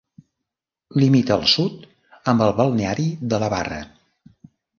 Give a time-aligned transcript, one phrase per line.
[1.03, 1.85] Limita al sud
[2.33, 3.79] amb el balneari de La Barra.